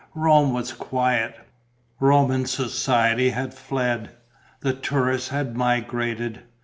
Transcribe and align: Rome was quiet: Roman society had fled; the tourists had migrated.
Rome 0.15 0.51
was 0.51 0.73
quiet: 0.73 1.35
Roman 1.99 2.47
society 2.47 3.29
had 3.29 3.53
fled; 3.53 4.09
the 4.61 4.73
tourists 4.73 5.29
had 5.29 5.55
migrated. 5.55 6.41